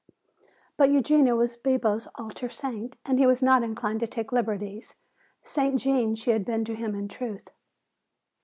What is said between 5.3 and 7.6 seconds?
Saint Gene she had been to him in truth!